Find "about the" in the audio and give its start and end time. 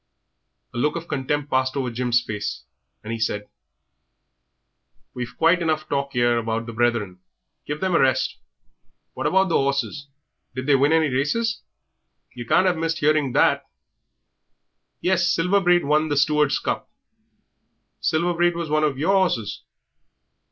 6.39-6.73, 9.27-9.57